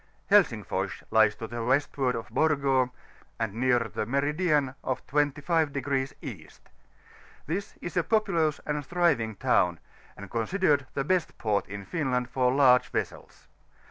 [0.31, 2.91] HSXiSIH or O&S lies to the westward of Borgo,
[3.39, 6.69] and near the meridian of 25° East:
[7.45, 9.79] this is a populous and thriving town,
[10.17, 13.47] and considered the best port in Finland for large vessels.